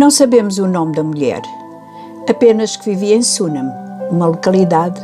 [0.00, 1.42] Não sabemos o nome da mulher,
[2.26, 3.70] apenas que vivia em Sunam,
[4.10, 4.98] uma localidade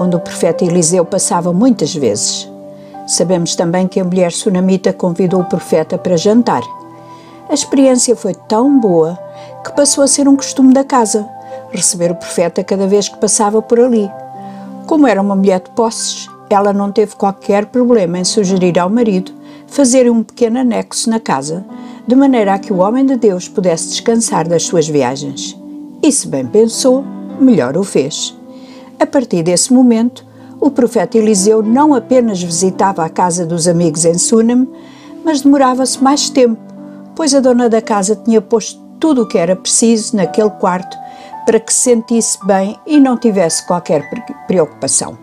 [0.00, 2.50] onde o profeta Eliseu passava muitas vezes.
[3.06, 6.60] Sabemos também que a mulher sunamita convidou o profeta para jantar.
[7.48, 9.16] A experiência foi tão boa
[9.64, 11.24] que passou a ser um costume da casa,
[11.70, 14.10] receber o profeta cada vez que passava por ali.
[14.88, 19.32] Como era uma mulher de posses, ela não teve qualquer problema em sugerir ao marido
[19.72, 21.64] fazer um pequeno anexo na casa,
[22.06, 25.56] de maneira a que o homem de Deus pudesse descansar das suas viagens.
[26.02, 27.04] E se bem pensou,
[27.40, 28.36] melhor o fez.
[28.98, 30.24] A partir desse momento,
[30.60, 34.68] o profeta Eliseu não apenas visitava a casa dos amigos em Sunem,
[35.24, 36.60] mas demorava-se mais tempo,
[37.14, 40.96] pois a dona da casa tinha posto tudo o que era preciso naquele quarto
[41.44, 44.08] para que se sentisse bem e não tivesse qualquer
[44.46, 45.18] preocupação.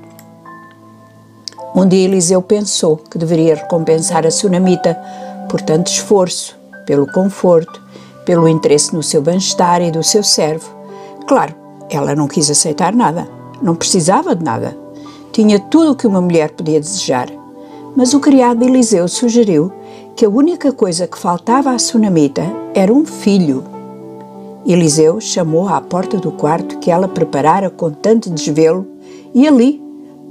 [1.74, 5.00] Um dia Eliseu pensou que deveria recompensar a sunamita
[5.48, 6.59] por tanto esforço,
[6.90, 7.80] pelo conforto,
[8.26, 10.68] pelo interesse no seu bem-estar e do seu servo.
[11.28, 11.54] Claro,
[11.88, 13.30] ela não quis aceitar nada,
[13.62, 14.76] não precisava de nada.
[15.32, 17.30] Tinha tudo o que uma mulher podia desejar.
[17.96, 19.72] Mas o criado Eliseu sugeriu
[20.16, 22.42] que a única coisa que faltava à sunamita
[22.74, 23.64] era um filho.
[24.66, 28.88] Eliseu chamou à porta do quarto que ela preparara com tanto desvelo
[29.32, 29.80] e ali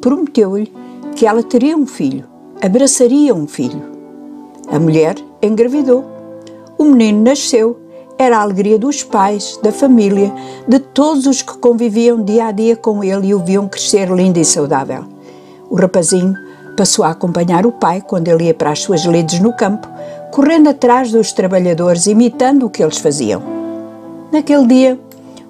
[0.01, 0.73] prometeu-lhe
[1.15, 2.25] que ela teria um filho,
[2.61, 3.83] abraçaria um filho.
[4.69, 6.18] A mulher engravidou.
[6.79, 7.77] O menino nasceu.
[8.17, 10.33] Era a alegria dos pais, da família,
[10.67, 14.39] de todos os que conviviam dia a dia com ele e o viam crescer lindo
[14.39, 15.05] e saudável.
[15.69, 16.35] O rapazinho
[16.77, 19.89] passou a acompanhar o pai quando ele ia para as suas lides no campo,
[20.33, 23.43] correndo atrás dos trabalhadores, imitando o que eles faziam.
[24.33, 25.01] Naquele dia,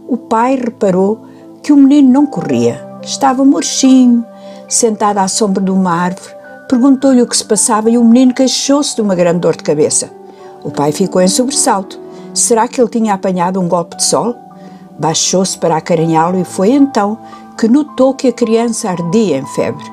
[0.07, 1.21] o pai reparou
[1.63, 4.25] que o menino não corria, estava murchinho,
[4.67, 6.35] sentada à sombra de uma árvore,
[6.69, 10.18] perguntou-lhe o que se passava e o menino queixou-se de uma grande dor de cabeça.
[10.63, 11.99] O pai ficou em sobressalto.
[12.35, 14.35] Será que ele tinha apanhado um golpe de sol?
[14.99, 17.19] Baixou-se para acarinhá-lo e foi então
[17.57, 19.85] que notou que a criança ardia em febre.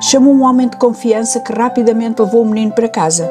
[0.00, 3.30] Chamou um homem de confiança que rapidamente levou o menino para casa.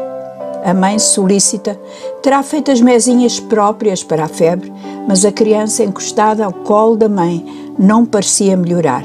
[0.63, 1.79] A mãe, solícita,
[2.23, 4.73] terá feito as mesinhas próprias para a febre,
[5.07, 9.03] mas a criança encostada ao colo da mãe não parecia melhorar.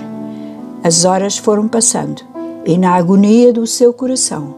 [0.82, 2.22] As horas foram passando
[2.64, 4.54] e, na agonia do seu coração,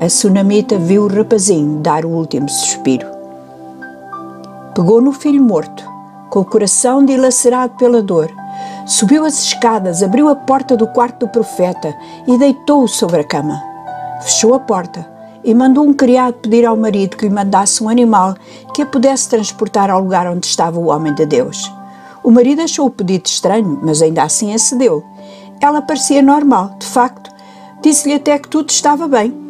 [0.00, 3.06] a sunamita viu o rapazinho dar o último suspiro.
[4.74, 5.84] Pegou no filho morto,
[6.30, 8.30] com o coração dilacerado pela dor,
[8.86, 11.94] subiu as escadas, abriu a porta do quarto do profeta
[12.26, 13.62] e deitou-o sobre a cama.
[14.22, 15.06] Fechou a porta
[15.42, 18.34] e mandou um criado pedir ao marido que lhe mandasse um animal
[18.74, 21.72] que a pudesse transportar ao lugar onde estava o homem de Deus.
[22.22, 25.04] O marido achou o pedido estranho, mas ainda assim acedeu
[25.60, 27.30] ela parecia normal, de facto.
[27.82, 29.45] Disse-lhe até que tudo estava bem.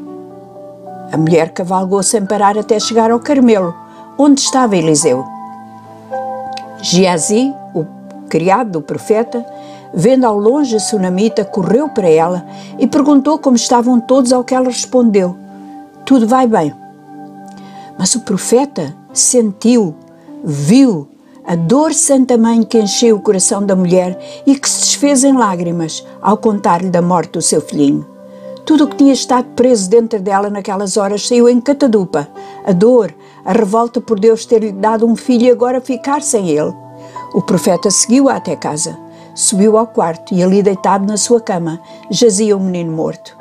[1.12, 3.74] A mulher cavalgou sem parar até chegar ao Carmelo,
[4.18, 5.24] onde estava Eliseu.
[6.82, 7.84] Geazi, o
[8.28, 9.44] criado do profeta,
[9.94, 12.44] vendo ao longe a sunamita, correu para ela
[12.78, 15.36] e perguntou como estavam todos, ao que ela respondeu:
[16.04, 16.74] Tudo vai bem.
[17.98, 19.94] Mas o profeta sentiu,
[20.44, 21.08] viu
[21.46, 25.32] a dor santa mãe que encheu o coração da mulher e que se desfez em
[25.32, 28.15] lágrimas ao contar-lhe da morte do seu filhinho.
[28.66, 32.28] Tudo o que tinha estado preso dentro dela naquelas horas saiu em catadupa.
[32.64, 36.74] A dor, a revolta por Deus ter-lhe dado um filho e agora ficar sem ele.
[37.32, 38.98] O profeta seguiu-a até casa.
[39.36, 43.36] Subiu ao quarto e ali deitado na sua cama jazia o menino morto.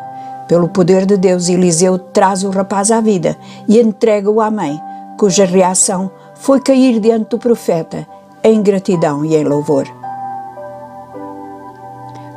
[0.47, 3.35] Pelo poder de Deus, Eliseu traz o rapaz à vida
[3.67, 4.79] e entrega-o à mãe,
[5.17, 8.07] cuja reação foi cair diante do profeta
[8.43, 9.87] em gratidão e em louvor.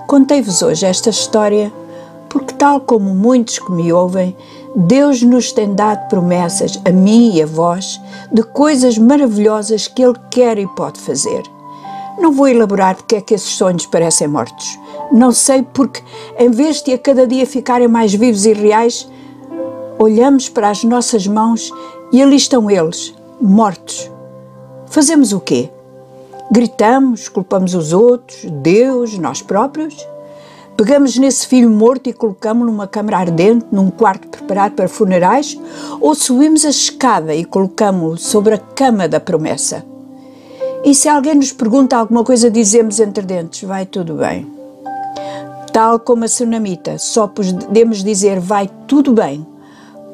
[0.06, 1.70] Contei-vos hoje esta história
[2.28, 4.36] porque, tal como muitos que me ouvem,
[4.74, 8.00] Deus nos tem dado promessas, a mim e a vós,
[8.32, 11.42] de coisas maravilhosas que Ele quer e pode fazer.
[12.18, 14.78] Não vou elaborar porque é que esses sonhos parecem mortos.
[15.12, 16.02] Não sei porque,
[16.38, 19.08] em vez de a cada dia ficarem mais vivos e reais,
[19.98, 21.72] olhamos para as nossas mãos
[22.12, 24.10] e ali estão eles, mortos.
[24.86, 25.70] Fazemos o quê?
[26.50, 29.94] Gritamos, culpamos os outros, Deus, nós próprios?
[30.78, 35.58] Pegamos nesse filho morto e colocamos-lo numa câmara ardente, num quarto preparado para funerais?
[36.00, 39.84] Ou subimos a escada e colocamos-lo sobre a cama da promessa?
[40.84, 44.46] E se alguém nos pergunta alguma coisa, dizemos entre dentes: vai tudo bem.
[45.72, 49.44] Tal como a tsunamita, só podemos dizer vai tudo bem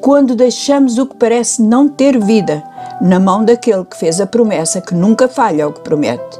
[0.01, 2.63] quando deixamos o que parece não ter vida
[2.99, 6.39] na mão daquele que fez a promessa que nunca falha ao que promete.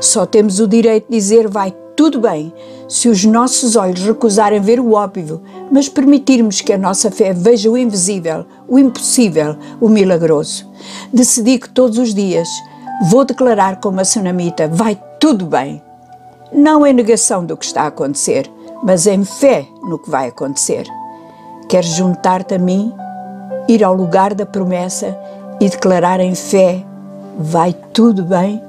[0.00, 2.54] Só temos o direito de dizer vai tudo bem
[2.88, 7.70] se os nossos olhos recusarem ver o óbvio, mas permitirmos que a nossa fé veja
[7.70, 10.68] o invisível, o impossível, o milagroso.
[11.12, 12.48] Decidi que todos os dias
[13.00, 15.82] Vou declarar como a sunamita: vai tudo bem.
[16.52, 18.50] Não em negação do que está a acontecer,
[18.82, 20.86] mas em fé no que vai acontecer.
[21.68, 22.94] Queres juntar-te a mim,
[23.68, 25.16] ir ao lugar da promessa
[25.60, 26.84] e declarar em fé:
[27.38, 28.62] vai tudo bem?